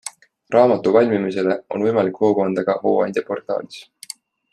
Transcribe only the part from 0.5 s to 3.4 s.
Raamatu valmimisele on võimalik hoogu anda ka Hooandja